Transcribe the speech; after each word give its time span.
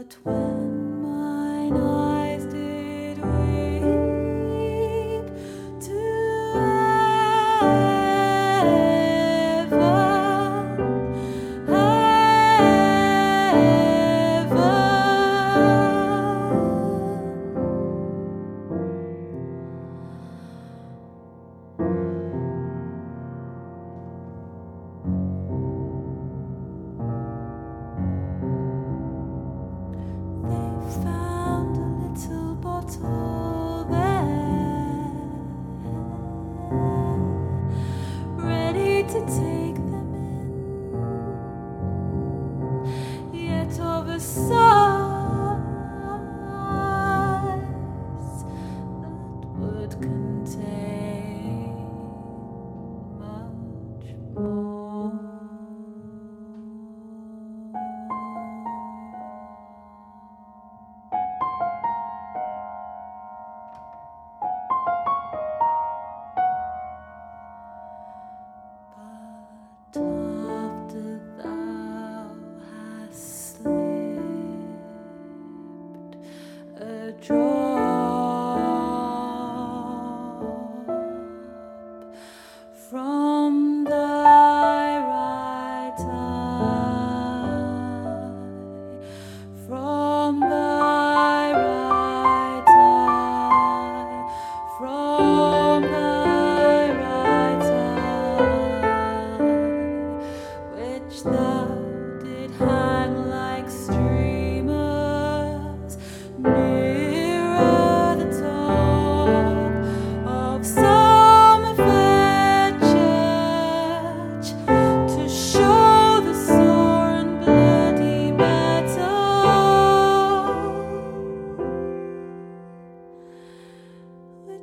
but 0.00 0.16
when 0.24 0.79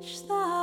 está. 0.02 0.57